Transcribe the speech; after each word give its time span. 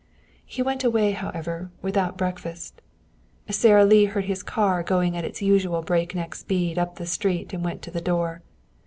He 0.43 0.63
went 0.63 0.83
away, 0.83 1.11
however, 1.11 1.69
without 1.83 2.17
breakfast. 2.17 2.81
Sara 3.51 3.85
Lee 3.85 4.05
heard 4.05 4.25
his 4.25 4.41
car 4.41 4.81
going 4.81 5.15
at 5.15 5.23
its 5.25 5.43
usual 5.43 5.83
breakneck 5.83 6.33
speed 6.33 6.79
up 6.79 6.95
the 6.95 7.05
street, 7.05 7.53
and 7.53 7.63
went 7.63 7.83
to 7.83 7.91
the 7.91 8.01
door. 8.01 8.41